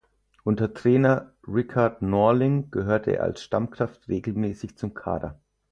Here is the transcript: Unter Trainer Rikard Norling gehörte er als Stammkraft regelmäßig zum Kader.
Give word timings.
Unter 0.43 0.73
Trainer 0.73 1.33
Rikard 1.47 2.01
Norling 2.01 2.71
gehörte 2.71 3.11
er 3.17 3.21
als 3.23 3.43
Stammkraft 3.43 4.07
regelmäßig 4.07 4.75
zum 4.75 4.95
Kader. 4.95 5.39